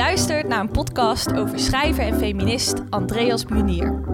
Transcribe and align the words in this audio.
luistert 0.00 0.48
naar 0.48 0.60
een 0.60 0.70
podcast 0.70 1.32
over 1.32 1.58
schrijver 1.58 2.04
en 2.04 2.18
feminist 2.18 2.74
Andreas 2.90 3.44
Brunier. 3.44 4.09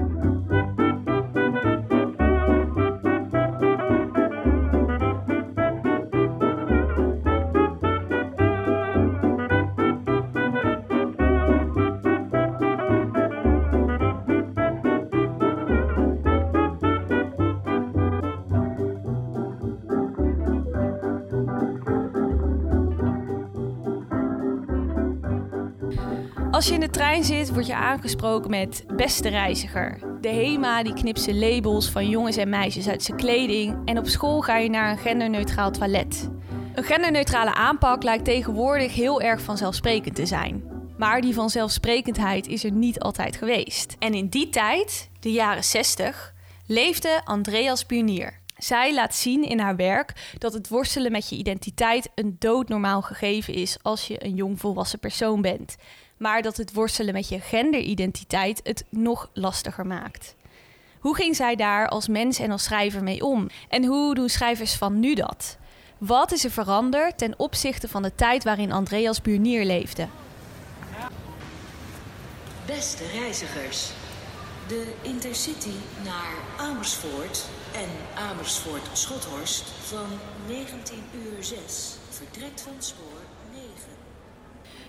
Als 26.50 26.68
je 26.68 26.74
in 26.74 26.80
de 26.80 26.90
trein 26.90 27.24
zit, 27.24 27.52
word 27.52 27.66
je 27.66 27.74
aangesproken 27.74 28.50
met 28.50 28.84
beste 28.96 29.28
reiziger. 29.28 29.98
De 30.20 30.28
HEMA 30.28 30.82
die 30.82 30.94
knipt 30.94 31.32
labels 31.32 31.90
van 31.90 32.08
jongens 32.08 32.36
en 32.36 32.48
meisjes 32.48 32.88
uit 32.88 33.02
zijn 33.02 33.16
kleding. 33.16 33.78
En 33.84 33.98
op 33.98 34.06
school 34.06 34.40
ga 34.40 34.56
je 34.56 34.70
naar 34.70 34.90
een 34.90 34.98
genderneutraal 34.98 35.70
toilet. 35.70 36.30
Een 36.74 36.84
genderneutrale 36.84 37.54
aanpak 37.54 38.02
lijkt 38.02 38.24
tegenwoordig 38.24 38.94
heel 38.94 39.20
erg 39.20 39.40
vanzelfsprekend 39.40 40.14
te 40.14 40.26
zijn. 40.26 40.64
Maar 40.98 41.20
die 41.20 41.34
vanzelfsprekendheid 41.34 42.46
is 42.46 42.64
er 42.64 42.72
niet 42.72 43.00
altijd 43.00 43.36
geweest. 43.36 43.96
En 43.98 44.14
in 44.14 44.28
die 44.28 44.48
tijd, 44.48 45.10
de 45.20 45.32
jaren 45.32 45.64
60, 45.64 46.34
leefde 46.66 47.20
Andreas 47.24 47.84
Pionier. 47.84 48.40
Zij 48.56 48.94
laat 48.94 49.14
zien 49.14 49.42
in 49.42 49.58
haar 49.58 49.76
werk 49.76 50.34
dat 50.38 50.52
het 50.52 50.68
worstelen 50.68 51.12
met 51.12 51.28
je 51.28 51.36
identiteit 51.36 52.10
een 52.14 52.36
doodnormaal 52.38 53.02
gegeven 53.02 53.54
is 53.54 53.78
als 53.82 54.06
je 54.06 54.24
een 54.24 54.34
jong 54.34 54.60
volwassen 54.60 54.98
persoon 54.98 55.42
bent 55.42 55.76
maar 56.16 56.42
dat 56.42 56.56
het 56.56 56.72
worstelen 56.72 57.14
met 57.14 57.28
je 57.28 57.40
genderidentiteit 57.40 58.60
het 58.62 58.84
nog 58.90 59.30
lastiger 59.32 59.86
maakt. 59.86 60.34
Hoe 61.00 61.16
ging 61.16 61.36
zij 61.36 61.56
daar 61.56 61.88
als 61.88 62.08
mens 62.08 62.38
en 62.38 62.50
als 62.50 62.62
schrijver 62.62 63.02
mee 63.02 63.24
om? 63.24 63.48
En 63.68 63.84
hoe 63.84 64.14
doen 64.14 64.28
schrijvers 64.28 64.74
van 64.74 65.00
nu 65.00 65.14
dat? 65.14 65.56
Wat 65.98 66.32
is 66.32 66.44
er 66.44 66.50
veranderd 66.50 67.18
ten 67.18 67.38
opzichte 67.38 67.88
van 67.88 68.02
de 68.02 68.14
tijd 68.14 68.44
waarin 68.44 68.72
Andreas 68.72 69.22
Burnier 69.22 69.64
leefde? 69.64 70.08
Beste 72.66 73.04
reizigers, 73.06 73.90
de 74.68 74.92
Intercity 75.02 75.74
naar 76.04 76.34
Amersfoort 76.58 77.44
en 77.74 77.88
Amersfoort-Schothorst 78.30 79.62
van 79.62 80.06
19 80.48 80.98
uur 81.14 81.44
6 81.44 81.96
vertrekt 82.10 82.60
van 82.60 82.74
spoor 82.78 83.20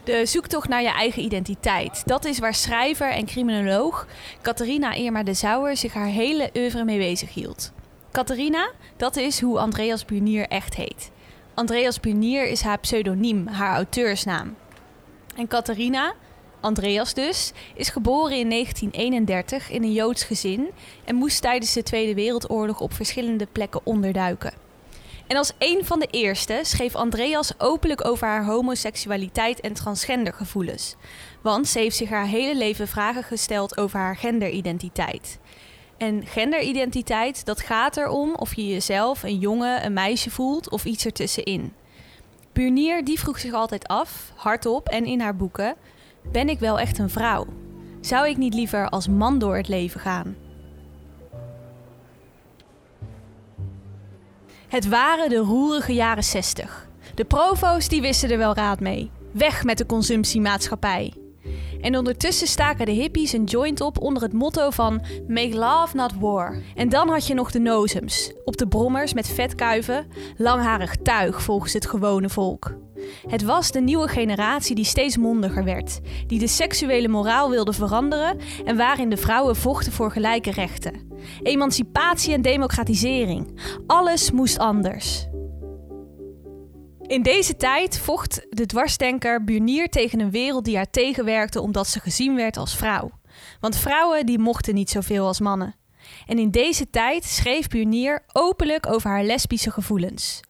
de 0.07 0.25
zoektocht 0.25 0.67
naar 0.67 0.81
je 0.81 0.91
eigen 0.91 1.23
identiteit. 1.23 2.01
Dat 2.05 2.25
is 2.25 2.39
waar 2.39 2.53
schrijver 2.53 3.11
en 3.11 3.25
criminoloog 3.25 4.07
Catharina 4.41 4.93
Irma 4.93 5.23
de 5.23 5.33
Zouwer 5.33 5.77
zich 5.77 5.93
haar 5.93 6.07
hele 6.07 6.49
oeuvre 6.55 6.83
mee 6.83 6.97
bezig 6.97 7.33
hield. 7.33 7.71
Catharina, 8.11 8.71
dat 8.97 9.15
is 9.15 9.41
hoe 9.41 9.59
Andreas 9.59 10.05
Bunier 10.05 10.47
echt 10.47 10.75
heet. 10.75 11.11
Andreas 11.53 11.99
Bunier 11.99 12.47
is 12.47 12.61
haar 12.61 12.79
pseudoniem, 12.79 13.47
haar 13.47 13.75
auteursnaam. 13.75 14.55
En 15.35 15.47
Catharina, 15.47 16.13
Andreas 16.59 17.13
dus, 17.13 17.51
is 17.75 17.89
geboren 17.89 18.37
in 18.37 18.49
1931 18.49 19.69
in 19.69 19.83
een 19.83 19.93
Joods 19.93 20.23
gezin 20.23 20.67
en 21.05 21.15
moest 21.15 21.41
tijdens 21.41 21.73
de 21.73 21.83
Tweede 21.83 22.13
Wereldoorlog 22.13 22.79
op 22.79 22.93
verschillende 22.93 23.47
plekken 23.51 23.81
onderduiken. 23.83 24.66
En 25.27 25.37
als 25.37 25.51
een 25.57 25.85
van 25.85 25.99
de 25.99 26.07
eerste 26.11 26.59
schreef 26.63 26.95
Andreas 26.95 27.59
openlijk 27.59 28.05
over 28.07 28.27
haar 28.27 28.45
homoseksualiteit 28.45 29.59
en 29.59 29.73
transgendergevoelens. 29.73 30.95
Want 31.41 31.67
ze 31.67 31.79
heeft 31.79 31.95
zich 31.95 32.09
haar 32.09 32.25
hele 32.25 32.55
leven 32.55 32.87
vragen 32.87 33.23
gesteld 33.23 33.77
over 33.77 33.99
haar 33.99 34.15
genderidentiteit. 34.17 35.39
En 35.97 36.25
genderidentiteit, 36.25 37.45
dat 37.45 37.61
gaat 37.61 37.97
erom 37.97 38.35
of 38.35 38.55
je 38.55 38.67
jezelf 38.67 39.23
een 39.23 39.39
jongen, 39.39 39.85
een 39.85 39.93
meisje 39.93 40.29
voelt 40.29 40.69
of 40.69 40.85
iets 40.85 41.05
ertussenin. 41.05 41.73
Burnier 42.53 43.05
die 43.05 43.19
vroeg 43.19 43.39
zich 43.39 43.53
altijd 43.53 43.87
af, 43.87 44.31
hardop 44.35 44.87
en 44.87 45.05
in 45.05 45.19
haar 45.19 45.35
boeken: 45.35 45.75
Ben 46.31 46.49
ik 46.49 46.59
wel 46.59 46.79
echt 46.79 46.97
een 46.97 47.09
vrouw? 47.09 47.45
Zou 48.01 48.29
ik 48.29 48.37
niet 48.37 48.53
liever 48.53 48.89
als 48.89 49.07
man 49.07 49.39
door 49.39 49.55
het 49.55 49.67
leven 49.67 49.99
gaan? 49.99 50.46
Het 54.67 54.87
waren 54.87 55.29
de 55.29 55.37
roerige 55.37 55.93
jaren 55.93 56.23
60. 56.23 56.87
De 57.15 57.25
provo's 57.25 57.87
die 57.87 58.01
wisten 58.01 58.31
er 58.31 58.37
wel 58.37 58.53
raad 58.53 58.79
mee. 58.79 59.11
Weg 59.31 59.63
met 59.63 59.77
de 59.77 59.85
consumptiemaatschappij. 59.85 61.13
En 61.81 61.97
ondertussen 61.97 62.47
staken 62.47 62.85
de 62.85 62.91
hippies 62.91 63.33
een 63.33 63.43
joint 63.43 63.81
op 63.81 64.01
onder 64.01 64.23
het 64.23 64.33
motto 64.33 64.69
van 64.69 65.01
Make 65.27 65.55
love 65.55 65.95
not 65.95 66.13
war. 66.19 66.61
En 66.75 66.89
dan 66.89 67.09
had 67.09 67.27
je 67.27 67.33
nog 67.33 67.51
de 67.51 67.59
nozems, 67.59 68.33
op 68.45 68.57
de 68.57 68.67
brommers 68.67 69.13
met 69.13 69.27
vetkuiven, 69.27 70.07
langharig 70.37 70.95
tuig 70.95 71.41
volgens 71.41 71.73
het 71.73 71.87
gewone 71.87 72.29
volk. 72.29 72.86
Het 73.27 73.43
was 73.43 73.71
de 73.71 73.81
nieuwe 73.81 74.07
generatie 74.07 74.75
die 74.75 74.85
steeds 74.85 75.17
mondiger 75.17 75.63
werd, 75.63 75.99
die 76.27 76.39
de 76.39 76.47
seksuele 76.47 77.07
moraal 77.07 77.49
wilde 77.49 77.73
veranderen 77.73 78.39
en 78.65 78.77
waarin 78.77 79.09
de 79.09 79.17
vrouwen 79.17 79.55
vochten 79.55 79.91
voor 79.91 80.11
gelijke 80.11 80.51
rechten. 80.51 81.11
Emancipatie 81.43 82.33
en 82.33 82.41
democratisering. 82.41 83.59
Alles 83.87 84.31
moest 84.31 84.57
anders. 84.57 85.27
In 87.01 87.21
deze 87.21 87.55
tijd 87.55 87.99
vocht 87.99 88.45
de 88.49 88.65
dwarsdenker 88.65 89.43
Burnier 89.43 89.89
tegen 89.89 90.19
een 90.19 90.31
wereld 90.31 90.65
die 90.65 90.75
haar 90.75 90.89
tegenwerkte 90.89 91.61
omdat 91.61 91.87
ze 91.87 91.99
gezien 91.99 92.35
werd 92.35 92.57
als 92.57 92.75
vrouw. 92.75 93.11
Want 93.59 93.77
vrouwen 93.77 94.25
die 94.25 94.39
mochten 94.39 94.73
niet 94.73 94.89
zoveel 94.89 95.25
als 95.25 95.39
mannen. 95.39 95.75
En 96.25 96.39
in 96.39 96.51
deze 96.51 96.89
tijd 96.89 97.23
schreef 97.23 97.67
Burnier 97.67 98.23
openlijk 98.33 98.87
over 98.87 99.09
haar 99.09 99.23
lesbische 99.23 99.71
gevoelens. 99.71 100.41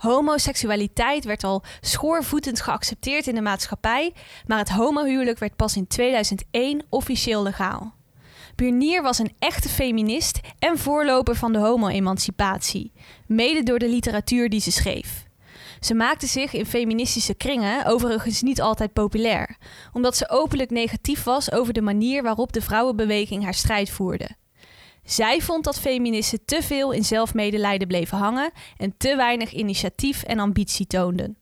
Homoseksualiteit 0.00 1.24
werd 1.24 1.44
al 1.44 1.62
schoorvoetend 1.80 2.60
geaccepteerd 2.60 3.26
in 3.26 3.34
de 3.34 3.40
maatschappij, 3.40 4.12
maar 4.46 4.58
het 4.58 4.68
homohuwelijk 4.68 5.38
werd 5.38 5.56
pas 5.56 5.76
in 5.76 5.86
2001 5.86 6.82
officieel 6.88 7.42
legaal. 7.42 7.94
Burnier 8.54 9.02
was 9.02 9.18
een 9.18 9.34
echte 9.38 9.68
feminist 9.68 10.40
en 10.58 10.78
voorloper 10.78 11.36
van 11.36 11.52
de 11.52 11.58
homo-emancipatie, 11.58 12.92
mede 13.26 13.62
door 13.62 13.78
de 13.78 13.88
literatuur 13.88 14.48
die 14.48 14.60
ze 14.60 14.72
schreef. 14.72 15.24
Ze 15.80 15.94
maakte 15.94 16.26
zich 16.26 16.52
in 16.52 16.66
feministische 16.66 17.34
kringen 17.34 17.86
overigens 17.86 18.42
niet 18.42 18.60
altijd 18.60 18.92
populair, 18.92 19.56
omdat 19.92 20.16
ze 20.16 20.28
openlijk 20.28 20.70
negatief 20.70 21.22
was 21.22 21.52
over 21.52 21.72
de 21.72 21.82
manier 21.82 22.22
waarop 22.22 22.52
de 22.52 22.62
vrouwenbeweging 22.62 23.42
haar 23.44 23.54
strijd 23.54 23.90
voerde. 23.90 24.28
Zij 25.10 25.40
vond 25.40 25.64
dat 25.64 25.80
feministen 25.80 26.44
te 26.44 26.62
veel 26.62 26.92
in 26.92 27.04
zelfmedelijden 27.04 27.88
bleven 27.88 28.18
hangen 28.18 28.50
en 28.76 28.96
te 28.96 29.16
weinig 29.16 29.52
initiatief 29.52 30.22
en 30.22 30.38
ambitie 30.38 30.86
toonden. 30.86 31.36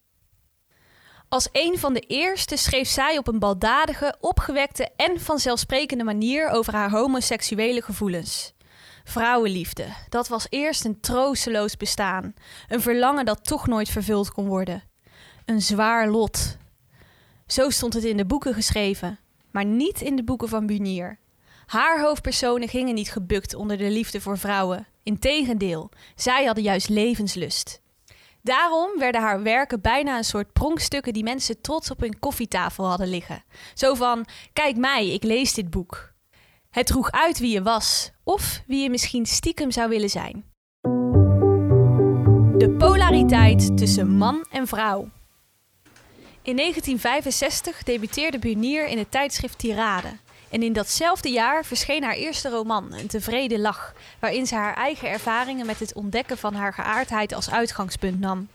Als 1.29 1.49
een 1.53 1.79
van 1.79 1.95
de 1.95 2.01
eerste 2.01 2.56
schreef 2.56 2.89
zij 2.89 3.19
op 3.19 3.29
een 3.29 3.39
baldadige, 3.39 4.17
opgewekte 4.21 4.89
en 4.97 5.21
vanzelfsprekende 5.21 6.05
manier 6.05 6.49
over 6.49 6.75
haar 6.75 6.91
homoseksuele 6.91 7.83
gevoelens. 7.83 8.53
Vrouwenliefde, 9.05 9.87
dat 10.09 10.29
was 10.29 10.47
eerst 10.49 10.85
een 10.85 11.00
troosteloos 11.00 11.77
bestaan, 11.77 12.35
een 12.69 12.81
verlangen 12.81 13.25
dat 13.25 13.45
toch 13.45 13.67
nooit 13.67 13.89
vervuld 13.89 14.33
kon 14.33 14.47
worden. 14.47 14.83
Een 15.45 15.62
zwaar 15.62 16.09
lot. 16.09 16.56
Zo 17.47 17.71
stond 17.71 17.95
het 17.95 18.05
in 18.05 18.17
de 18.17 18.27
boeken 18.27 18.55
geschreven, 18.55 19.19
maar 19.50 19.65
niet 19.65 20.00
in 20.00 20.17
de 20.17 20.25
boeken 20.25 20.49
van 20.49 20.67
Bunier. 20.67 21.19
Haar 21.69 22.01
hoofdpersonen 22.01 22.69
gingen 22.69 22.95
niet 22.95 23.11
gebukt 23.11 23.55
onder 23.55 23.77
de 23.77 23.91
liefde 23.91 24.21
voor 24.21 24.39
vrouwen. 24.39 24.87
Integendeel, 25.03 25.91
zij 26.15 26.45
hadden 26.45 26.65
juist 26.65 26.89
levenslust. 26.89 27.81
Daarom 28.43 28.99
werden 28.99 29.21
haar 29.21 29.43
werken 29.43 29.81
bijna 29.81 30.17
een 30.17 30.25
soort 30.25 30.53
pronkstukken 30.53 31.12
die 31.12 31.23
mensen 31.23 31.61
trots 31.61 31.91
op 31.91 32.01
hun 32.01 32.19
koffietafel 32.19 32.87
hadden 32.87 33.09
liggen. 33.09 33.45
Zo 33.75 33.95
van: 33.95 34.26
kijk 34.53 34.76
mij, 34.76 35.09
ik 35.09 35.23
lees 35.23 35.55
dit 35.55 35.70
boek. 35.70 36.12
Het 36.70 36.87
droeg 36.87 37.11
uit 37.11 37.38
wie 37.38 37.53
je 37.53 37.62
was, 37.62 38.12
of 38.25 38.62
wie 38.67 38.82
je 38.82 38.91
misschien 38.91 39.26
stiekem 39.26 39.70
zou 39.70 39.88
willen 39.88 40.11
zijn. 40.11 40.44
De 42.56 42.75
polariteit 42.79 43.76
tussen 43.76 44.09
man 44.17 44.47
en 44.50 44.67
vrouw. 44.67 45.09
In 46.43 46.56
1965 46.56 47.82
debuteerde 47.82 48.38
Bunier 48.38 48.87
in 48.87 48.99
het 48.99 49.11
tijdschrift 49.11 49.59
Tirade. 49.59 50.09
En 50.50 50.62
in 50.62 50.73
datzelfde 50.73 51.29
jaar 51.29 51.65
verscheen 51.65 52.03
haar 52.03 52.15
eerste 52.15 52.49
roman, 52.49 52.93
Een 52.93 53.06
tevreden 53.06 53.61
lach, 53.61 53.95
waarin 54.19 54.47
ze 54.47 54.55
haar 54.55 54.75
eigen 54.75 55.11
ervaringen 55.11 55.67
met 55.67 55.79
het 55.79 55.93
ontdekken 55.93 56.39
van 56.39 56.55
haar 56.55 56.75
geaardheid 56.75 57.35
als 57.35 57.50
uitgangspunt 57.50 58.21
nam. 58.21 58.49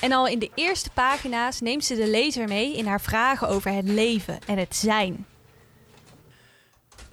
En 0.00 0.12
al 0.12 0.26
in 0.26 0.38
de 0.38 0.50
eerste 0.54 0.90
pagina's 0.90 1.60
neemt 1.60 1.84
ze 1.84 1.94
de 1.94 2.10
lezer 2.10 2.48
mee 2.48 2.76
in 2.76 2.86
haar 2.86 3.00
vragen 3.00 3.48
over 3.48 3.72
het 3.72 3.88
leven 3.88 4.38
en 4.46 4.58
het 4.58 4.76
zijn. 4.76 5.26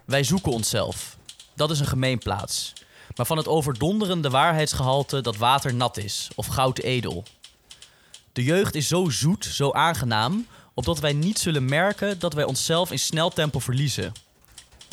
Wij 0.06 0.24
zoeken 0.24 0.52
onszelf. 0.52 1.18
Dat 1.56 1.72
is 1.72 1.80
een 1.80 1.86
gemeenplaats. 1.86 2.74
Maar 3.16 3.26
van 3.26 3.38
het 3.38 3.48
overdonderende 3.48 4.30
waarheidsgehalte 4.30 5.22
dat 5.22 5.38
water 5.38 5.74
nat 5.74 5.98
is 5.98 6.30
of 6.36 6.48
goud 6.48 6.80
edel. 6.80 7.24
De 8.34 8.44
jeugd 8.44 8.76
is 8.76 8.88
zo 8.88 9.10
zoet, 9.10 9.46
zo 9.46 9.72
aangenaam, 9.72 10.48
opdat 10.74 11.00
wij 11.00 11.14
niet 11.14 11.40
zullen 11.40 11.66
merken 11.66 12.20
dat 12.20 12.34
wij 12.34 12.44
onszelf 12.44 12.92
in 12.92 13.00
snel 13.00 13.30
tempo 13.30 13.60
verliezen. 13.60 14.12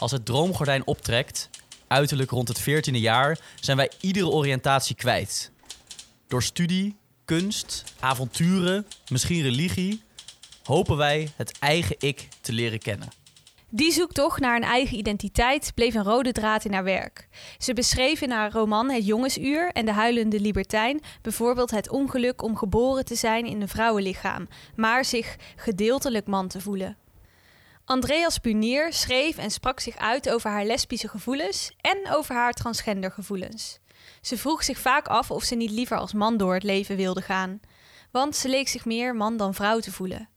Als 0.00 0.11
het 0.11 0.25
droomgordijn 0.25 0.87
optrekt, 0.87 1.50
uiterlijk 1.87 2.31
rond 2.31 2.49
het 2.49 2.61
14e 2.61 3.00
jaar, 3.00 3.38
zijn 3.61 3.76
wij 3.76 3.91
iedere 4.00 4.29
oriëntatie 4.29 4.97
kwijt. 4.97 5.50
Door 6.29 6.43
studie, 6.43 6.97
kunst, 7.25 7.85
avonturen, 7.99 8.87
misschien 9.11 9.43
religie, 9.43 10.02
hopen 10.64 10.97
wij 10.97 11.32
het 11.37 11.58
eigen 11.58 11.97
ik 11.99 12.29
te 12.41 12.52
leren 12.52 12.79
kennen. 12.79 13.08
Die 13.69 13.93
zoektocht 13.93 14.41
naar 14.41 14.56
een 14.56 14.62
eigen 14.62 14.97
identiteit 14.97 15.73
bleef 15.75 15.94
een 15.94 16.02
rode 16.05 16.32
draad 16.32 16.64
in 16.64 16.73
haar 16.73 16.85
werk. 16.85 17.29
Ze 17.58 17.73
beschreef 17.73 18.20
in 18.20 18.31
haar 18.31 18.52
roman 18.52 18.91
Het 18.91 19.06
Jongensuur 19.06 19.73
en 19.73 19.85
De 19.85 19.93
Huilende 19.93 20.41
Libertijn 20.41 21.00
bijvoorbeeld 21.23 21.70
het 21.70 21.91
ongeluk 21.91 22.43
om 22.43 22.56
geboren 22.56 23.05
te 23.05 23.14
zijn 23.14 23.47
in 23.47 23.61
een 23.61 23.69
vrouwenlichaam, 23.69 24.49
maar 24.76 25.05
zich 25.05 25.37
gedeeltelijk 25.56 26.26
man 26.26 26.49
te 26.49 26.61
voelen. 26.61 26.97
Andreas 27.91 28.41
Bunier 28.41 28.93
schreef 28.93 29.39
en 29.39 29.51
sprak 29.51 29.81
zich 29.81 29.97
uit 29.97 30.31
over 30.31 30.51
haar 30.51 30.65
lesbische 30.65 31.09
gevoelens 31.09 31.71
en 31.81 32.13
over 32.13 32.35
haar 32.35 32.53
transgender 32.53 33.11
gevoelens. 33.11 33.79
Ze 34.21 34.37
vroeg 34.37 34.65
zich 34.65 34.79
vaak 34.79 35.09
af 35.09 35.31
of 35.31 35.43
ze 35.43 35.55
niet 35.55 35.71
liever 35.71 35.97
als 35.97 36.13
man 36.13 36.37
door 36.37 36.55
het 36.55 36.63
leven 36.63 36.97
wilde 36.97 37.23
gaan, 37.23 37.61
want 38.11 38.37
ze 38.37 38.49
leek 38.49 38.69
zich 38.69 38.85
meer 38.85 39.15
man 39.15 39.37
dan 39.37 39.55
vrouw 39.55 39.79
te 39.79 39.93
voelen. 39.93 40.29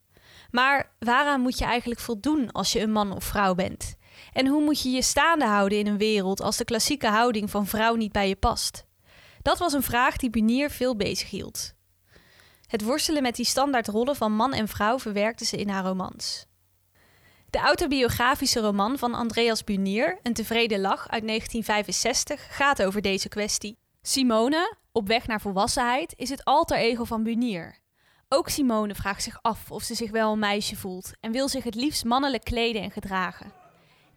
Maar 0.51 0.91
waaraan 0.99 1.41
moet 1.41 1.57
je 1.57 1.65
eigenlijk 1.65 1.99
voldoen 1.99 2.51
als 2.51 2.71
je 2.71 2.79
een 2.79 2.91
man 2.91 3.15
of 3.15 3.23
vrouw 3.23 3.55
bent? 3.55 3.95
En 4.31 4.47
hoe 4.47 4.63
moet 4.63 4.81
je 4.81 4.89
je 4.89 5.01
staande 5.01 5.45
houden 5.45 5.77
in 5.77 5.87
een 5.87 5.97
wereld 5.97 6.41
als 6.41 6.57
de 6.57 6.65
klassieke 6.65 7.07
houding 7.07 7.49
van 7.49 7.67
vrouw 7.67 7.95
niet 7.95 8.11
bij 8.11 8.27
je 8.27 8.35
past? 8.35 8.85
Dat 9.41 9.57
was 9.57 9.73
een 9.73 9.83
vraag 9.83 10.17
die 10.17 10.29
Bunier 10.29 10.69
veel 10.69 10.95
bezig 10.95 11.29
hield. 11.29 11.73
Het 12.67 12.83
worstelen 12.83 13.21
met 13.21 13.35
die 13.35 13.45
standaardrollen 13.45 14.15
van 14.15 14.35
man 14.35 14.53
en 14.53 14.67
vrouw 14.67 14.99
verwerkte 14.99 15.45
ze 15.45 15.57
in 15.57 15.69
haar 15.69 15.83
romans. 15.83 16.51
De 17.53 17.59
autobiografische 17.59 18.59
roman 18.59 18.97
van 18.97 19.13
Andreas 19.13 19.63
Bunier, 19.63 20.19
Een 20.23 20.33
tevreden 20.33 20.79
lach 20.79 21.09
uit 21.09 21.27
1965, 21.27 22.55
gaat 22.55 22.83
over 22.83 23.01
deze 23.01 23.29
kwestie. 23.29 23.77
Simone, 24.01 24.75
op 24.91 25.07
weg 25.07 25.27
naar 25.27 25.41
volwassenheid, 25.41 26.13
is 26.17 26.29
het 26.29 26.43
alter 26.43 26.77
ego 26.77 27.03
van 27.03 27.23
Bunier. 27.23 27.77
Ook 28.29 28.49
Simone 28.49 28.95
vraagt 28.95 29.23
zich 29.23 29.39
af 29.41 29.71
of 29.71 29.83
ze 29.83 29.95
zich 29.95 30.11
wel 30.11 30.31
een 30.31 30.39
meisje 30.39 30.75
voelt 30.75 31.11
en 31.19 31.31
wil 31.31 31.47
zich 31.47 31.63
het 31.63 31.75
liefst 31.75 32.05
mannelijk 32.05 32.43
kleden 32.43 32.81
en 32.81 32.91
gedragen. 32.91 33.53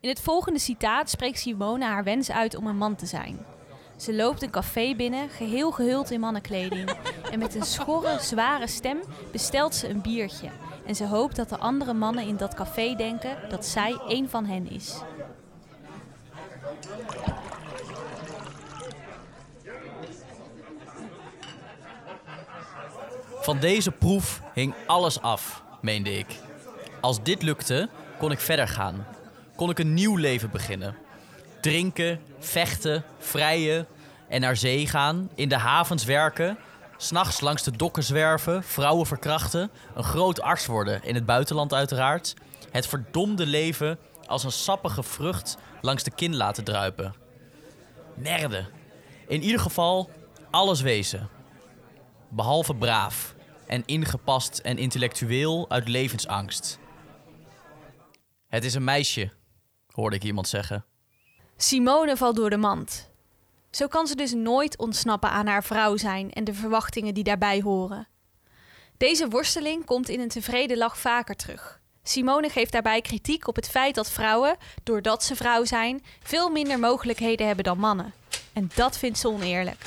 In 0.00 0.08
het 0.08 0.20
volgende 0.20 0.58
citaat 0.58 1.10
spreekt 1.10 1.38
Simone 1.38 1.84
haar 1.84 2.04
wens 2.04 2.30
uit 2.30 2.56
om 2.56 2.66
een 2.66 2.78
man 2.78 2.96
te 2.96 3.06
zijn. 3.06 3.38
Ze 3.96 4.14
loopt 4.14 4.42
een 4.42 4.50
café 4.50 4.94
binnen, 4.94 5.28
geheel 5.28 5.70
gehuld 5.70 6.10
in 6.10 6.20
mannenkleding. 6.20 6.90
En 7.30 7.38
met 7.38 7.54
een 7.54 7.64
schorre, 7.64 8.18
zware 8.20 8.66
stem 8.66 9.00
bestelt 9.32 9.74
ze 9.74 9.88
een 9.88 10.02
biertje. 10.02 10.50
En 10.86 10.94
ze 10.94 11.06
hoopt 11.06 11.36
dat 11.36 11.48
de 11.48 11.58
andere 11.58 11.92
mannen 11.92 12.26
in 12.26 12.36
dat 12.36 12.54
café 12.54 12.94
denken 12.94 13.36
dat 13.48 13.66
zij 13.66 13.98
een 14.08 14.28
van 14.28 14.44
hen 14.46 14.70
is. 14.70 14.94
Van 23.40 23.58
deze 23.58 23.90
proef 23.90 24.42
hing 24.54 24.74
alles 24.86 25.20
af, 25.20 25.62
meende 25.80 26.18
ik. 26.18 26.26
Als 27.00 27.22
dit 27.22 27.42
lukte, 27.42 27.88
kon 28.18 28.30
ik 28.30 28.40
verder 28.40 28.68
gaan. 28.68 29.06
Kon 29.56 29.70
ik 29.70 29.78
een 29.78 29.94
nieuw 29.94 30.16
leven 30.16 30.50
beginnen. 30.50 30.96
Drinken, 31.60 32.20
vechten, 32.38 33.04
vrijen 33.18 33.86
en 34.28 34.40
naar 34.40 34.56
zee 34.56 34.86
gaan, 34.86 35.30
in 35.34 35.48
de 35.48 35.58
havens 35.58 36.04
werken, 36.04 36.58
s'nachts 36.96 37.40
langs 37.40 37.62
de 37.62 37.76
dokken 37.76 38.02
zwerven, 38.02 38.62
vrouwen 38.62 39.06
verkrachten, 39.06 39.70
een 39.94 40.04
groot 40.04 40.40
arts 40.40 40.66
worden, 40.66 41.02
in 41.02 41.14
het 41.14 41.26
buitenland 41.26 41.74
uiteraard. 41.74 42.34
Het 42.70 42.86
verdomde 42.86 43.46
leven 43.46 43.98
als 44.26 44.44
een 44.44 44.52
sappige 44.52 45.02
vrucht 45.02 45.56
langs 45.80 46.02
de 46.02 46.10
kin 46.10 46.36
laten 46.36 46.64
druipen. 46.64 47.14
Merde. 48.14 48.66
In 49.26 49.42
ieder 49.42 49.60
geval 49.60 50.10
alles 50.50 50.80
wezen. 50.80 51.28
Behalve 52.28 52.74
braaf 52.74 53.34
en 53.66 53.82
ingepast 53.86 54.58
en 54.58 54.78
intellectueel 54.78 55.70
uit 55.70 55.88
levensangst. 55.88 56.78
Het 58.46 58.64
is 58.64 58.74
een 58.74 58.84
meisje, 58.84 59.32
hoorde 59.92 60.16
ik 60.16 60.24
iemand 60.24 60.48
zeggen. 60.48 60.84
Simone 61.56 62.16
valt 62.16 62.36
door 62.36 62.50
de 62.50 62.56
mand. 62.56 63.10
Zo 63.76 63.86
kan 63.86 64.06
ze 64.06 64.16
dus 64.16 64.32
nooit 64.32 64.78
ontsnappen 64.78 65.30
aan 65.30 65.46
haar 65.46 65.64
vrouw 65.64 65.96
zijn 65.96 66.32
en 66.32 66.44
de 66.44 66.54
verwachtingen 66.54 67.14
die 67.14 67.24
daarbij 67.24 67.60
horen. 67.60 68.08
Deze 68.96 69.28
worsteling 69.28 69.84
komt 69.84 70.08
in 70.08 70.20
een 70.20 70.28
tevreden 70.28 70.76
lach 70.76 70.98
vaker 70.98 71.36
terug. 71.36 71.80
Simone 72.02 72.48
geeft 72.48 72.72
daarbij 72.72 73.00
kritiek 73.00 73.48
op 73.48 73.56
het 73.56 73.68
feit 73.68 73.94
dat 73.94 74.10
vrouwen, 74.10 74.56
doordat 74.82 75.24
ze 75.24 75.36
vrouw 75.36 75.64
zijn, 75.64 76.04
veel 76.22 76.50
minder 76.50 76.78
mogelijkheden 76.78 77.46
hebben 77.46 77.64
dan 77.64 77.78
mannen. 77.78 78.14
En 78.52 78.70
dat 78.74 78.98
vindt 78.98 79.18
ze 79.18 79.28
oneerlijk. 79.28 79.84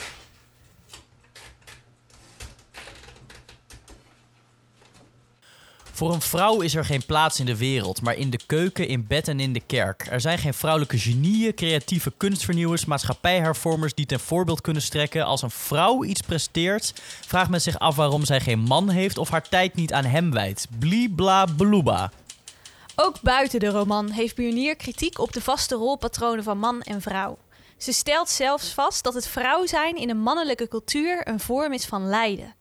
Voor 5.99 6.13
een 6.13 6.21
vrouw 6.21 6.61
is 6.61 6.75
er 6.75 6.85
geen 6.85 7.05
plaats 7.05 7.39
in 7.39 7.45
de 7.45 7.57
wereld, 7.57 8.01
maar 8.01 8.15
in 8.15 8.29
de 8.29 8.39
keuken, 8.45 8.87
in 8.87 9.07
bed 9.07 9.27
en 9.27 9.39
in 9.39 9.53
de 9.53 9.59
kerk. 9.59 10.07
Er 10.09 10.21
zijn 10.21 10.37
geen 10.37 10.53
vrouwelijke 10.53 10.99
genieën, 10.99 11.53
creatieve 11.53 12.11
kunstvernieuwers, 12.17 12.85
maatschappijhervormers 12.85 13.93
die 13.93 14.05
ten 14.05 14.19
voorbeeld 14.19 14.61
kunnen 14.61 14.81
strekken. 14.81 15.25
Als 15.25 15.41
een 15.41 15.51
vrouw 15.51 16.03
iets 16.03 16.21
presteert, 16.21 16.93
vraagt 17.25 17.49
men 17.49 17.61
zich 17.61 17.79
af 17.79 17.95
waarom 17.95 18.25
zij 18.25 18.39
geen 18.39 18.59
man 18.59 18.89
heeft 18.89 19.17
of 19.17 19.29
haar 19.29 19.49
tijd 19.49 19.75
niet 19.75 19.93
aan 19.93 20.05
hem 20.05 20.31
wijdt. 20.31 20.67
Blibla 20.79 21.45
bluba. 21.57 22.11
Ook 22.95 23.21
buiten 23.21 23.59
de 23.59 23.67
roman 23.67 24.09
heeft 24.09 24.35
Burnier 24.35 24.75
kritiek 24.75 25.19
op 25.19 25.33
de 25.33 25.41
vaste 25.41 25.75
rolpatronen 25.75 26.43
van 26.43 26.59
man 26.59 26.81
en 26.81 27.01
vrouw. 27.01 27.37
Ze 27.77 27.93
stelt 27.93 28.29
zelfs 28.29 28.73
vast 28.73 29.03
dat 29.03 29.13
het 29.13 29.27
vrouw 29.27 29.65
zijn 29.65 29.95
in 29.95 30.09
een 30.09 30.21
mannelijke 30.21 30.67
cultuur 30.67 31.27
een 31.27 31.39
vorm 31.39 31.73
is 31.73 31.85
van 31.85 32.07
lijden 32.07 32.57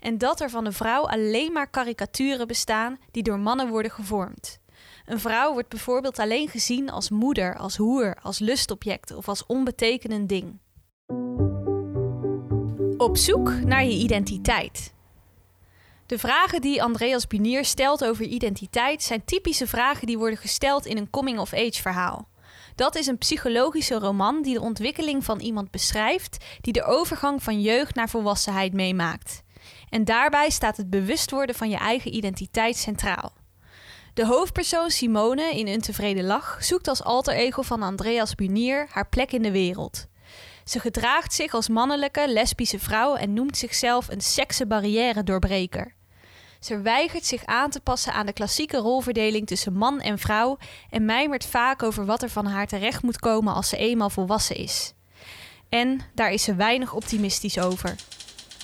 en 0.00 0.18
dat 0.18 0.40
er 0.40 0.50
van 0.50 0.64
de 0.64 0.72
vrouw 0.72 1.08
alleen 1.08 1.52
maar 1.52 1.70
karikaturen 1.70 2.46
bestaan 2.46 2.98
die 3.10 3.22
door 3.22 3.38
mannen 3.38 3.68
worden 3.68 3.90
gevormd. 3.90 4.58
Een 5.04 5.20
vrouw 5.20 5.52
wordt 5.52 5.68
bijvoorbeeld 5.68 6.18
alleen 6.18 6.48
gezien 6.48 6.90
als 6.90 7.10
moeder, 7.10 7.56
als 7.56 7.76
hoer, 7.76 8.16
als 8.22 8.38
lustobject 8.38 9.14
of 9.14 9.28
als 9.28 9.46
onbetekenend 9.46 10.28
ding. 10.28 10.58
Op 12.96 13.16
zoek 13.16 13.50
naar 13.64 13.84
je 13.84 13.96
identiteit. 13.96 14.94
De 16.06 16.18
vragen 16.18 16.60
die 16.60 16.82
Andreas 16.82 17.26
Bunier 17.26 17.64
stelt 17.64 18.04
over 18.04 18.24
identiteit 18.24 19.02
zijn 19.02 19.24
typische 19.24 19.66
vragen 19.66 20.06
die 20.06 20.18
worden 20.18 20.38
gesteld 20.38 20.86
in 20.86 20.96
een 20.96 21.10
coming-of-age 21.10 21.82
verhaal. 21.82 22.28
Dat 22.74 22.96
is 22.96 23.06
een 23.06 23.18
psychologische 23.18 23.98
roman 23.98 24.42
die 24.42 24.54
de 24.54 24.60
ontwikkeling 24.60 25.24
van 25.24 25.40
iemand 25.40 25.70
beschrijft 25.70 26.44
die 26.60 26.72
de 26.72 26.84
overgang 26.84 27.42
van 27.42 27.60
jeugd 27.60 27.94
naar 27.94 28.08
volwassenheid 28.08 28.72
meemaakt. 28.72 29.42
En 29.90 30.04
daarbij 30.04 30.50
staat 30.50 30.76
het 30.76 30.90
bewust 30.90 31.30
worden 31.30 31.54
van 31.54 31.70
je 31.70 31.76
eigen 31.76 32.14
identiteit 32.14 32.76
centraal. 32.76 33.32
De 34.14 34.26
hoofdpersoon 34.26 34.90
Simone 34.90 35.58
in 35.58 35.66
Een 35.66 35.80
tevreden 35.80 36.24
lach 36.24 36.58
zoekt 36.60 36.88
als 36.88 37.02
alter 37.02 37.34
ego 37.34 37.62
van 37.62 37.82
Andreas 37.82 38.34
Bunier 38.34 38.86
haar 38.90 39.08
plek 39.08 39.32
in 39.32 39.42
de 39.42 39.50
wereld. 39.50 40.06
Ze 40.64 40.80
gedraagt 40.80 41.32
zich 41.32 41.54
als 41.54 41.68
mannelijke, 41.68 42.28
lesbische 42.28 42.78
vrouw 42.78 43.14
en 43.14 43.32
noemt 43.32 43.56
zichzelf 43.56 44.08
een 44.08 44.20
seksenbarrière 44.20 45.22
doorbreker. 45.22 45.94
Ze 46.60 46.80
weigert 46.80 47.24
zich 47.24 47.44
aan 47.44 47.70
te 47.70 47.80
passen 47.80 48.12
aan 48.12 48.26
de 48.26 48.32
klassieke 48.32 48.76
rolverdeling 48.76 49.46
tussen 49.46 49.72
man 49.72 50.00
en 50.00 50.18
vrouw 50.18 50.58
en 50.90 51.04
mijmert 51.04 51.46
vaak 51.46 51.82
over 51.82 52.04
wat 52.04 52.22
er 52.22 52.30
van 52.30 52.46
haar 52.46 52.66
terecht 52.66 53.02
moet 53.02 53.18
komen 53.18 53.54
als 53.54 53.68
ze 53.68 53.76
eenmaal 53.76 54.10
volwassen 54.10 54.56
is. 54.56 54.94
En 55.68 56.00
daar 56.14 56.30
is 56.30 56.42
ze 56.42 56.54
weinig 56.54 56.92
optimistisch 56.92 57.58
over. 57.58 57.94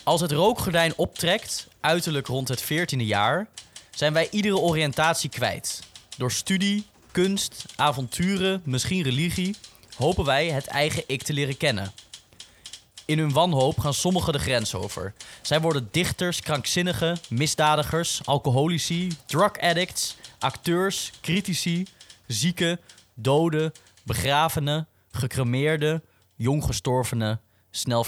Als 0.06 0.20
het 0.20 0.32
rookgordijn 0.32 0.92
optrekt, 0.96 1.68
uiterlijk 1.80 2.26
rond 2.26 2.48
het 2.48 2.64
14e 2.64 2.96
jaar, 2.96 3.48
zijn 3.90 4.12
wij 4.12 4.28
iedere 4.30 4.58
oriëntatie 4.58 5.30
kwijt. 5.30 5.82
Door 6.16 6.32
studie, 6.32 6.86
kunst, 7.10 7.64
avonturen, 7.76 8.62
misschien 8.64 9.02
religie, 9.02 9.56
hopen 9.96 10.24
wij 10.24 10.50
het 10.50 10.66
eigen 10.66 11.02
ik 11.06 11.22
te 11.22 11.32
leren 11.32 11.56
kennen. 11.56 11.92
In 13.04 13.18
hun 13.18 13.32
wanhoop 13.32 13.78
gaan 13.78 13.94
sommigen 13.94 14.32
de 14.32 14.38
grens 14.38 14.74
over. 14.74 15.14
Zij 15.42 15.60
worden 15.60 15.88
dichters, 15.90 16.40
krankzinnigen, 16.40 17.18
misdadigers, 17.28 18.20
alcoholici, 18.24 19.16
drug 19.26 19.58
addicts, 19.58 20.16
acteurs, 20.38 21.12
critici, 21.20 21.86
zieken, 22.26 22.80
doden, 23.14 23.72
begravenen, 24.02 24.88
gecremeerden, 25.10 26.02
jonggestorvenen, 26.34 27.40
snel 27.70 28.04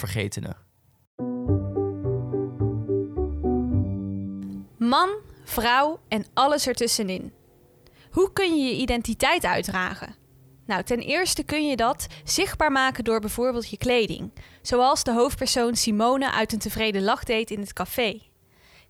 Man, 4.89 5.09
vrouw 5.45 6.01
en 6.09 6.27
alles 6.35 6.67
ertussenin. 6.67 7.33
Hoe 8.11 8.33
kun 8.33 8.57
je 8.57 8.65
je 8.65 8.81
identiteit 8.81 9.45
uitdragen? 9.45 10.15
Nou, 10.67 10.83
ten 10.83 10.99
eerste 10.99 11.43
kun 11.43 11.67
je 11.67 11.77
dat 11.77 12.07
zichtbaar 12.25 12.73
maken 12.73 13.05
door 13.05 13.21
bijvoorbeeld 13.21 13.71
je 13.71 13.77
kleding, 13.77 14.33
zoals 14.63 15.05
de 15.05 15.13
hoofdpersoon 15.13 15.77
Simone 15.77 16.33
uit 16.33 16.53
een 16.53 16.59
tevreden 16.59 17.03
lach 17.03 17.25
deed 17.25 17.51
in 17.51 17.61
het 17.61 17.73
café. 17.73 18.21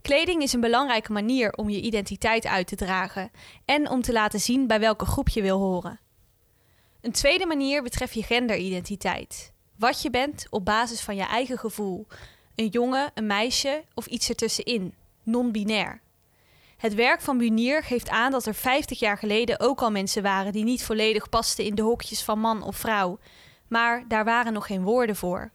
Kleding 0.02 0.42
is 0.42 0.52
een 0.52 0.60
belangrijke 0.60 1.12
manier 1.12 1.52
om 1.52 1.68
je 1.68 1.80
identiteit 1.80 2.46
uit 2.46 2.66
te 2.66 2.76
dragen 2.76 3.30
en 3.64 3.90
om 3.90 4.02
te 4.02 4.12
laten 4.12 4.40
zien 4.40 4.66
bij 4.66 4.80
welke 4.80 5.04
groep 5.04 5.28
je 5.28 5.42
wil 5.42 5.58
horen. 5.58 6.00
Een 7.00 7.12
tweede 7.12 7.46
manier 7.46 7.82
betreft 7.82 8.14
je 8.14 8.22
genderidentiteit. 8.22 9.52
Wat 9.76 10.02
je 10.02 10.10
bent 10.10 10.46
op 10.50 10.64
basis 10.64 11.00
van 11.00 11.16
je 11.16 11.26
eigen 11.26 11.58
gevoel. 11.58 12.06
Een 12.54 12.68
jongen, 12.68 13.10
een 13.14 13.26
meisje 13.26 13.84
of 13.94 14.06
iets 14.06 14.28
ertussenin. 14.28 14.94
Non-binair. 15.28 16.00
Het 16.76 16.94
werk 16.94 17.20
van 17.20 17.38
Bunier 17.38 17.82
geeft 17.82 18.08
aan 18.08 18.30
dat 18.30 18.46
er 18.46 18.54
50 18.54 18.98
jaar 18.98 19.18
geleden 19.18 19.60
ook 19.60 19.80
al 19.80 19.90
mensen 19.90 20.22
waren 20.22 20.52
die 20.52 20.64
niet 20.64 20.84
volledig 20.84 21.28
pasten 21.28 21.64
in 21.64 21.74
de 21.74 21.82
hokjes 21.82 22.22
van 22.22 22.38
man 22.38 22.62
of 22.62 22.76
vrouw. 22.76 23.18
Maar 23.68 24.04
daar 24.08 24.24
waren 24.24 24.52
nog 24.52 24.66
geen 24.66 24.82
woorden 24.82 25.16
voor. 25.16 25.50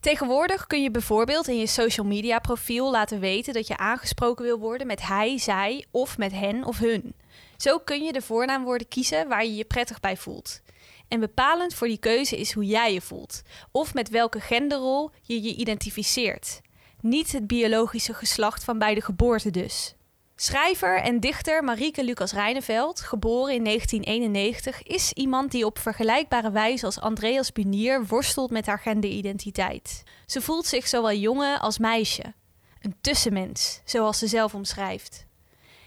Tegenwoordig 0.00 0.66
kun 0.66 0.82
je 0.82 0.90
bijvoorbeeld 0.90 1.48
in 1.48 1.58
je 1.58 1.66
social 1.66 2.06
media 2.06 2.38
profiel 2.38 2.90
laten 2.90 3.20
weten 3.20 3.54
dat 3.54 3.66
je 3.66 3.76
aangesproken 3.76 4.44
wil 4.44 4.58
worden 4.58 4.86
met 4.86 5.02
hij, 5.02 5.38
zij 5.38 5.86
of 5.90 6.18
met 6.18 6.32
hen 6.32 6.64
of 6.64 6.78
hun. 6.78 7.14
Zo 7.56 7.78
kun 7.78 8.04
je 8.04 8.12
de 8.12 8.22
voornaamwoorden 8.22 8.88
kiezen 8.88 9.28
waar 9.28 9.44
je 9.44 9.54
je 9.54 9.64
prettig 9.64 10.00
bij 10.00 10.16
voelt. 10.16 10.60
En 11.08 11.20
bepalend 11.20 11.74
voor 11.74 11.86
die 11.86 11.98
keuze 11.98 12.38
is 12.38 12.52
hoe 12.52 12.64
jij 12.64 12.92
je 12.92 13.00
voelt, 13.00 13.42
of 13.70 13.94
met 13.94 14.08
welke 14.08 14.40
genderrol 14.40 15.10
je 15.22 15.42
je 15.42 15.54
identificeert. 15.54 16.60
Niet 17.06 17.32
het 17.32 17.46
biologische 17.46 18.14
geslacht 18.14 18.64
van 18.64 18.78
bij 18.78 18.94
de 18.94 19.00
geboorte 19.00 19.50
dus. 19.50 19.94
Schrijver 20.36 21.00
en 21.00 21.20
dichter 21.20 21.64
Marieke 21.64 22.04
Lucas 22.04 22.32
Rijneveld, 22.32 23.00
geboren 23.00 23.54
in 23.54 23.64
1991, 23.64 24.82
is 24.82 25.12
iemand 25.12 25.50
die 25.50 25.66
op 25.66 25.78
vergelijkbare 25.78 26.50
wijze 26.50 26.86
als 26.86 27.00
Andreas 27.00 27.52
Bunier 27.52 28.06
worstelt 28.06 28.50
met 28.50 28.66
haar 28.66 28.78
genderidentiteit. 28.78 30.02
Ze 30.26 30.40
voelt 30.40 30.66
zich 30.66 30.88
zowel 30.88 31.12
jongen 31.12 31.60
als 31.60 31.78
meisje. 31.78 32.34
Een 32.80 32.96
tussenmens, 33.00 33.80
zoals 33.84 34.18
ze 34.18 34.26
zelf 34.26 34.54
omschrijft. 34.54 35.26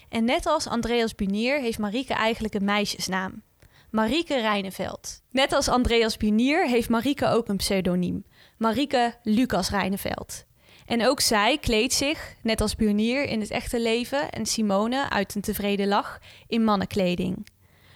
En 0.10 0.26
net 0.26 0.46
als 0.46 0.68
Andreas 0.68 1.16
Bunier 1.16 1.60
heeft 1.60 1.80
Marieke 1.80 2.14
eigenlijk 2.14 2.54
een 2.54 2.66
meisjesnaam. 2.66 3.42
Marieke 3.90 4.40
Rijneveld. 4.40 5.22
Net 5.32 5.54
als 5.54 5.68
Andreas 5.68 6.18
Bunier 6.18 6.68
heeft 6.68 6.90
Marieke 6.90 7.28
ook 7.28 7.48
een 7.48 7.58
pseudoniem. 7.58 8.26
Marieke 8.58 9.16
Lucas 9.24 9.70
Rijneveld. 9.70 10.48
En 10.90 11.08
ook 11.08 11.20
zij 11.20 11.58
kleedt 11.58 11.94
zich, 11.94 12.36
net 12.42 12.62
als 12.62 12.76
Burnier 12.76 13.24
in 13.24 13.40
het 13.40 13.52
echte 13.52 13.82
leven 13.82 14.30
en 14.30 14.46
Simone 14.46 15.10
uit 15.10 15.36
een 15.36 15.42
tevreden 15.42 15.88
lach, 15.88 16.20
in 16.48 16.64
mannenkleding. 16.64 17.48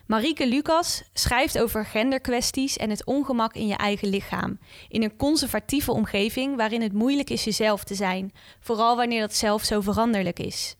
Marieke 0.05 0.47
Lucas 0.47 1.03
schrijft 1.13 1.59
over 1.59 1.85
genderkwesties 1.85 2.77
en 2.77 2.89
het 2.89 3.05
ongemak 3.05 3.53
in 3.53 3.67
je 3.67 3.75
eigen 3.75 4.07
lichaam. 4.07 4.59
In 4.87 5.03
een 5.03 5.15
conservatieve 5.15 5.91
omgeving 5.91 6.55
waarin 6.55 6.81
het 6.81 6.93
moeilijk 6.93 7.29
is 7.29 7.43
jezelf 7.43 7.83
te 7.83 7.95
zijn, 7.95 8.33
vooral 8.59 8.95
wanneer 8.95 9.21
dat 9.21 9.35
zelf 9.35 9.63
zo 9.63 9.81
veranderlijk 9.81 10.39
is. 10.39 10.75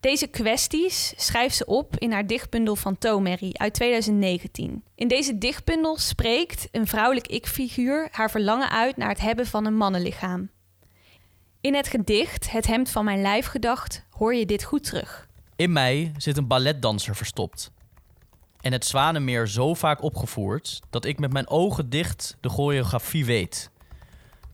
Deze 0.00 0.26
kwesties 0.26 1.12
schrijft 1.16 1.56
ze 1.56 1.64
op 1.66 1.96
in 1.98 2.12
haar 2.12 2.26
dichtbundel 2.26 2.76
van 2.76 2.98
Tomerry 2.98 3.50
uit 3.52 3.74
2019. 3.74 4.84
In 4.94 5.08
deze 5.08 5.38
dichtbundel 5.38 5.96
spreekt 5.96 6.68
een 6.70 6.86
vrouwelijk 6.86 7.26
ik-figuur 7.26 8.08
haar 8.10 8.30
verlangen 8.30 8.70
uit 8.70 8.96
naar 8.96 9.08
het 9.08 9.20
hebben 9.20 9.46
van 9.46 9.66
een 9.66 9.76
mannenlichaam. 9.76 10.50
In 11.62 11.74
het 11.74 11.88
gedicht 11.88 12.50
Het 12.50 12.66
hemd 12.66 12.90
van 12.90 13.04
mijn 13.04 13.20
lijf 13.20 13.46
gedacht 13.46 14.04
hoor 14.10 14.34
je 14.34 14.46
dit 14.46 14.64
goed 14.64 14.84
terug. 14.84 15.28
In 15.56 15.72
mij 15.72 16.12
zit 16.16 16.36
een 16.36 16.46
balletdanser 16.46 17.16
verstopt. 17.16 17.70
En 18.60 18.72
het 18.72 18.84
Zwanenmeer 18.84 19.48
zo 19.48 19.74
vaak 19.74 20.02
opgevoerd 20.02 20.80
dat 20.90 21.04
ik 21.04 21.18
met 21.18 21.32
mijn 21.32 21.48
ogen 21.48 21.90
dicht 21.90 22.36
de 22.40 22.48
choreografie 22.48 23.24
weet. 23.24 23.70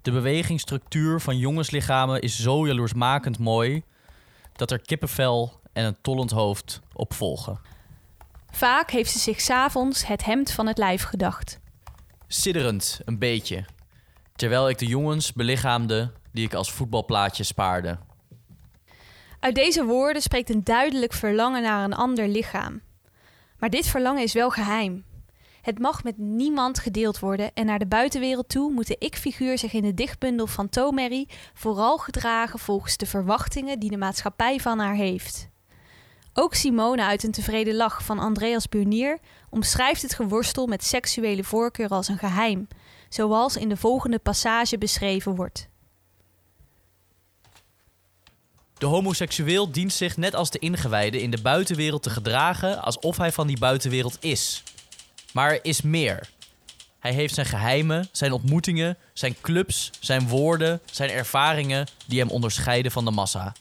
De 0.02 0.10
bewegingsstructuur 0.10 1.20
van 1.20 1.38
jongenslichamen 1.38 2.20
is 2.20 2.38
zo 2.40 2.66
jaloersmakend 2.66 3.38
mooi 3.38 3.82
dat 4.52 4.70
er 4.70 4.80
kippenvel 4.80 5.60
en 5.72 5.84
een 5.84 5.96
tollend 6.00 6.30
hoofd 6.30 6.80
op 6.92 7.14
volgen. 7.14 7.60
Vaak 8.50 8.90
heeft 8.90 9.10
ze 9.10 9.18
zich 9.18 9.40
s'avonds 9.40 10.06
het 10.06 10.24
hemd 10.24 10.50
van 10.50 10.66
het 10.66 10.78
lijf 10.78 11.02
gedacht. 11.02 11.60
Sidderend, 12.26 13.00
een 13.04 13.18
beetje. 13.18 13.64
Terwijl 14.36 14.68
ik 14.68 14.78
de 14.78 14.86
jongens 14.86 15.32
belichaamde 15.32 16.12
die 16.32 16.44
ik 16.44 16.54
als 16.54 16.72
voetbalplaatje 16.72 17.44
spaarde. 17.44 17.98
Uit 19.40 19.54
deze 19.54 19.84
woorden 19.84 20.22
spreekt 20.22 20.50
een 20.50 20.64
duidelijk 20.64 21.12
verlangen 21.12 21.62
naar 21.62 21.84
een 21.84 21.94
ander 21.94 22.28
lichaam. 22.28 22.80
Maar 23.58 23.70
dit 23.70 23.86
verlangen 23.86 24.22
is 24.22 24.32
wel 24.32 24.50
geheim. 24.50 25.04
Het 25.62 25.78
mag 25.78 26.04
met 26.04 26.18
niemand 26.18 26.78
gedeeld 26.78 27.18
worden 27.18 27.50
en 27.54 27.66
naar 27.66 27.78
de 27.78 27.86
buitenwereld 27.86 28.48
toe 28.48 28.72
moet 28.72 28.86
de 28.86 28.96
ik-figuur 28.98 29.58
zich 29.58 29.72
in 29.72 29.82
de 29.82 29.94
dichtbundel 29.94 30.46
van 30.46 30.68
Tomerry 30.68 31.28
vooral 31.54 31.98
gedragen 31.98 32.58
volgens 32.58 32.96
de 32.96 33.06
verwachtingen 33.06 33.78
die 33.78 33.90
de 33.90 33.96
maatschappij 33.96 34.60
van 34.60 34.78
haar 34.78 34.94
heeft. 34.94 35.48
Ook 36.32 36.54
Simone 36.54 37.02
uit 37.02 37.22
een 37.22 37.30
tevreden 37.30 37.74
lach 37.74 38.04
van 38.04 38.18
Andreas 38.18 38.68
Burnier 38.68 39.18
omschrijft 39.50 40.02
het 40.02 40.14
geworstel 40.14 40.66
met 40.66 40.84
seksuele 40.84 41.44
voorkeur 41.44 41.88
als 41.88 42.08
een 42.08 42.18
geheim, 42.18 42.68
zoals 43.08 43.56
in 43.56 43.68
de 43.68 43.76
volgende 43.76 44.18
passage 44.18 44.78
beschreven 44.78 45.34
wordt. 45.34 45.68
De 48.78 48.86
homoseksueel 48.86 49.70
dient 49.70 49.92
zich 49.92 50.16
net 50.16 50.34
als 50.34 50.50
de 50.50 50.58
ingewijde 50.58 51.22
in 51.22 51.30
de 51.30 51.40
buitenwereld 51.40 52.02
te 52.02 52.10
gedragen 52.10 52.82
alsof 52.82 53.16
hij 53.16 53.32
van 53.32 53.46
die 53.46 53.58
buitenwereld 53.58 54.16
is. 54.20 54.62
Maar 55.32 55.50
er 55.50 55.64
is 55.64 55.82
meer. 55.82 56.28
Hij 56.98 57.12
heeft 57.12 57.34
zijn 57.34 57.46
geheimen, 57.46 58.08
zijn 58.12 58.32
ontmoetingen, 58.32 58.96
zijn 59.12 59.36
clubs, 59.40 59.90
zijn 60.00 60.28
woorden, 60.28 60.80
zijn 60.90 61.10
ervaringen 61.10 61.86
die 62.06 62.18
hem 62.18 62.30
onderscheiden 62.30 62.92
van 62.92 63.04
de 63.04 63.10
massa. 63.10 63.52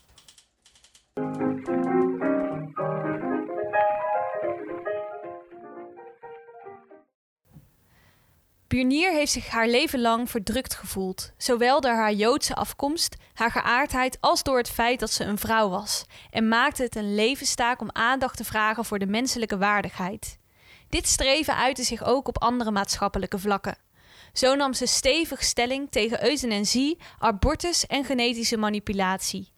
Burnier 8.67 9.11
heeft 9.11 9.31
zich 9.31 9.47
haar 9.47 9.67
leven 9.67 10.01
lang 10.01 10.29
verdrukt 10.29 10.75
gevoeld, 10.75 11.31
zowel 11.37 11.81
door 11.81 11.91
haar 11.91 12.13
Joodse 12.13 12.55
afkomst, 12.55 13.15
haar 13.33 13.51
geaardheid, 13.51 14.17
als 14.21 14.43
door 14.43 14.57
het 14.57 14.69
feit 14.69 14.99
dat 14.99 15.11
ze 15.11 15.23
een 15.23 15.37
vrouw 15.37 15.69
was, 15.69 16.05
en 16.29 16.47
maakte 16.47 16.83
het 16.83 16.95
een 16.95 17.15
levenstaak 17.15 17.81
om 17.81 17.89
aandacht 17.91 18.37
te 18.37 18.43
vragen 18.43 18.85
voor 18.85 18.99
de 18.99 19.05
menselijke 19.05 19.57
waardigheid. 19.57 20.37
Dit 20.89 21.07
streven 21.07 21.55
uitte 21.55 21.83
zich 21.83 22.03
ook 22.03 22.27
op 22.27 22.41
andere 22.41 22.71
maatschappelijke 22.71 23.39
vlakken. 23.39 23.77
Zo 24.33 24.55
nam 24.55 24.73
ze 24.73 24.85
stevig 24.85 25.43
stelling 25.43 25.91
tegen 25.91 26.29
euthanasie, 26.29 26.97
abortus 27.19 27.85
en 27.85 28.05
genetische 28.05 28.57
manipulatie. 28.57 29.51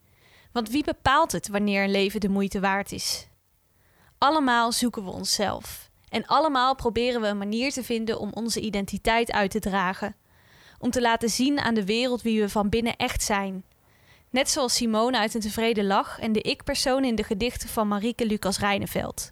Want 0.52 0.70
wie 0.70 0.84
bepaalt 0.84 1.32
het 1.32 1.48
wanneer 1.48 1.84
een 1.84 1.92
leven 1.92 2.20
de 2.20 2.30
moeite 2.30 2.60
waard 2.60 2.92
is? 2.92 3.28
Allemaal 4.18 4.72
zoeken 4.72 5.04
we 5.04 5.12
onszelf. 5.12 5.89
En 6.10 6.26
allemaal 6.26 6.76
proberen 6.76 7.22
we 7.22 7.28
een 7.28 7.38
manier 7.38 7.72
te 7.72 7.84
vinden 7.84 8.20
om 8.20 8.32
onze 8.34 8.60
identiteit 8.60 9.32
uit 9.32 9.52
te 9.52 9.60
dragen. 9.60 10.16
Om 10.80 10.92
te 10.92 11.02
laten 11.02 11.30
zien 11.30 11.60
aan 11.60 11.74
de 11.74 11.86
wereld 11.86 12.22
wie 12.22 12.42
we 12.42 12.50
van 12.50 12.70
binnen 12.70 12.96
echt 12.96 13.24
zijn. 13.24 13.64
Net 14.30 14.50
zoals 14.50 14.76
Simone 14.76 15.18
uit 15.18 15.34
een 15.34 15.42
tevreden 15.42 15.86
lach 15.86 16.20
en 16.20 16.32
de 16.32 16.42
ik-persoon 16.42 17.04
in 17.04 17.16
de 17.16 17.24
gedichten 17.24 17.70
van 17.70 17.88
Marieke 17.88 18.26
Lucas 18.26 18.60
Rijneveld. 18.60 19.32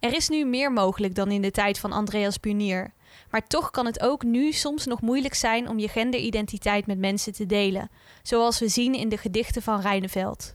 Er 0.00 0.14
is 0.14 0.28
nu 0.28 0.44
meer 0.44 0.72
mogelijk 0.72 1.14
dan 1.14 1.30
in 1.30 1.42
de 1.42 1.50
tijd 1.50 1.78
van 1.78 1.92
Andreas 1.92 2.40
Bunier. 2.40 2.92
Maar 3.30 3.46
toch 3.46 3.70
kan 3.70 3.86
het 3.86 4.00
ook 4.00 4.22
nu 4.22 4.52
soms 4.52 4.86
nog 4.86 5.00
moeilijk 5.00 5.34
zijn 5.34 5.68
om 5.68 5.78
je 5.78 5.88
genderidentiteit 5.88 6.86
met 6.86 6.98
mensen 6.98 7.32
te 7.32 7.46
delen, 7.46 7.90
zoals 8.22 8.58
we 8.58 8.68
zien 8.68 8.94
in 8.94 9.08
de 9.08 9.16
gedichten 9.16 9.62
van 9.62 9.80
Rijneveld. 9.80 10.54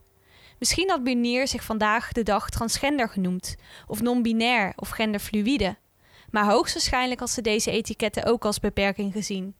Misschien 0.62 0.90
had 0.90 1.04
Bunier 1.04 1.48
zich 1.48 1.64
vandaag 1.64 2.12
de 2.12 2.24
dag 2.24 2.50
transgender 2.50 3.10
genoemd, 3.10 3.56
of 3.88 4.02
non-binair 4.02 4.74
of 4.76 4.90
genderfluïde. 4.90 5.78
Maar 6.32 6.46
hoogstwaarschijnlijk 6.46 7.20
had 7.20 7.30
ze 7.30 7.42
deze 7.42 7.72
etiketten 7.72 8.26
ook 8.26 8.46
als 8.46 8.60
beperking 8.60 9.14
gezien. 9.14 9.56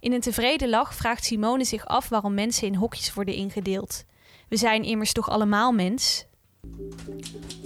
In 0.00 0.12
een 0.12 0.20
tevreden 0.20 0.68
lach 0.68 0.94
vraagt 0.94 1.24
Simone 1.24 1.64
zich 1.64 1.86
af 1.86 2.08
waarom 2.08 2.34
mensen 2.34 2.66
in 2.66 2.74
hokjes 2.74 3.14
worden 3.14 3.34
ingedeeld. 3.34 4.04
We 4.48 4.56
zijn 4.56 4.82
immers 4.82 5.12
toch 5.12 5.30
allemaal 5.30 5.72
mens? 5.72 6.26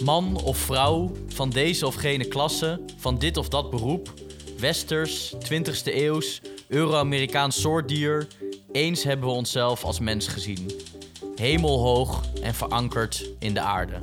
Man 0.04 0.42
of 0.42 0.58
vrouw, 0.58 1.12
van 1.28 1.50
deze 1.50 1.86
of 1.86 1.94
gene 1.94 2.28
klasse, 2.28 2.80
van 2.96 3.18
dit 3.18 3.36
of 3.36 3.48
dat 3.48 3.70
beroep, 3.70 4.14
westers, 4.58 5.34
20ste 5.34 5.94
eeuws, 5.94 6.40
Euro-Amerikaans 6.68 7.60
soortdier, 7.60 8.28
eens 8.72 9.04
hebben 9.04 9.28
we 9.28 9.34
onszelf 9.34 9.84
als 9.84 10.00
mens 10.00 10.28
gezien 10.28 10.66
hemelhoog 11.38 12.24
en 12.42 12.54
verankerd 12.54 13.30
in 13.38 13.54
de 13.54 13.60
aarde. 13.60 14.00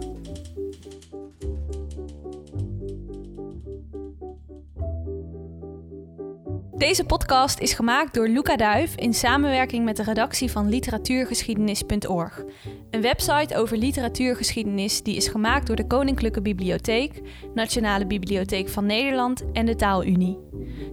Deze 6.77 7.03
podcast 7.03 7.59
is 7.59 7.73
gemaakt 7.73 8.13
door 8.13 8.27
Luca 8.27 8.55
Duif 8.55 8.95
in 8.95 9.13
samenwerking 9.13 9.85
met 9.85 9.97
de 9.97 10.03
redactie 10.03 10.51
van 10.51 10.69
literatuurgeschiedenis.org. 10.69 12.43
Een 12.91 13.01
website 13.01 13.57
over 13.57 13.77
literatuurgeschiedenis 13.77 15.03
die 15.03 15.15
is 15.15 15.27
gemaakt 15.27 15.67
door 15.67 15.75
de 15.75 15.87
Koninklijke 15.87 16.41
Bibliotheek, 16.41 17.21
Nationale 17.53 18.07
Bibliotheek 18.07 18.69
van 18.69 18.85
Nederland 18.85 19.51
en 19.51 19.65
de 19.65 19.75
Taalunie. 19.75 20.37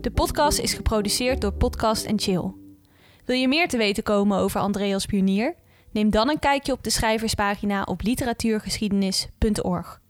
De 0.00 0.10
podcast 0.10 0.58
is 0.58 0.74
geproduceerd 0.74 1.40
door 1.40 1.52
Podcast 1.52 2.12
Chill. 2.16 2.52
Wil 3.24 3.36
je 3.36 3.48
meer 3.48 3.68
te 3.68 3.76
weten 3.76 4.02
komen 4.02 4.38
over 4.38 4.60
Andreas 4.60 5.06
Pionier? 5.06 5.54
Neem 5.92 6.10
dan 6.10 6.28
een 6.28 6.38
kijkje 6.38 6.72
op 6.72 6.82
de 6.82 6.90
schrijverspagina 6.90 7.82
op 7.82 8.02
literatuurgeschiedenis.org. 8.02 10.01